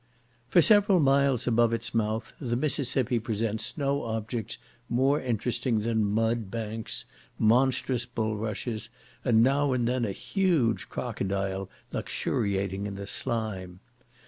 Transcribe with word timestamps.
For 0.49 0.63
several 0.63 0.99
miles 0.99 1.45
above 1.45 1.73
its 1.73 1.93
mouth, 1.93 2.33
the 2.41 2.55
Mississippi 2.55 3.19
presents 3.19 3.77
no 3.77 4.01
objects 4.01 4.57
more 4.89 5.21
interesting 5.21 5.81
than 5.81 6.03
mud 6.11 6.49
banks, 6.49 7.05
monstrous 7.37 8.07
bulrushes, 8.07 8.89
and 9.23 9.43
now 9.43 9.73
and 9.73 9.87
then 9.87 10.03
a 10.03 10.11
huge 10.11 10.89
crocodile 10.89 11.69
luxuriating 11.91 12.87
in 12.87 12.95
the 12.95 13.05
slime. 13.05 13.79